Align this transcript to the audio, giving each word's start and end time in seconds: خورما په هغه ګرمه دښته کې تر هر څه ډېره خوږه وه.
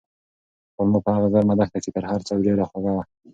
خورما 0.73 0.99
په 1.05 1.09
هغه 1.15 1.27
ګرمه 1.33 1.53
دښته 1.59 1.79
کې 1.83 1.91
تر 1.95 2.03
هر 2.11 2.21
څه 2.27 2.33
ډېره 2.45 2.63
خوږه 2.69 2.91
وه. 2.95 3.03